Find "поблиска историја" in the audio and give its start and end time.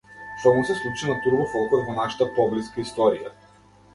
2.39-3.33